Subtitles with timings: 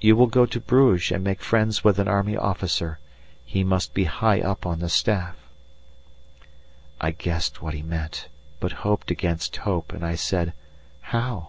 [0.00, 3.00] "You will go to Bruges and make friends with an Army officer;
[3.44, 5.34] he must be high up on the staff."
[7.00, 8.28] I guessed what he meant,
[8.60, 10.52] but hoped against hope, and I said:
[11.00, 11.48] "How?"